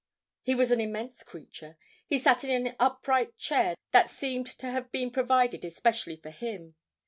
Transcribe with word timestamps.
He 0.41 0.55
was 0.55 0.71
an 0.71 0.81
immense 0.81 1.21
creature. 1.21 1.77
He 2.07 2.17
sat 2.17 2.43
in 2.43 2.65
an 2.65 2.75
upright 2.79 3.37
chair 3.37 3.75
that 3.91 4.09
seemed 4.09 4.47
to 4.57 4.71
have 4.71 4.91
been 4.91 5.11
provided 5.11 5.63
especially 5.63 6.15
for 6.15 6.31
him. 6.31 6.73